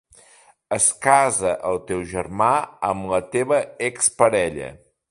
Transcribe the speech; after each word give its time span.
Es 0.77 0.87
casa 1.07 1.51
el 1.73 1.77
teu 1.91 2.03
germà 2.15 2.51
amb 2.91 3.07
la 3.13 3.21
teva 3.37 3.63
exparella. 3.93 4.77